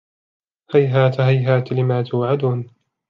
[0.75, 2.67] هَيْهَاتَ هَيْهَاتَ لِمَا تُوعَدُونَ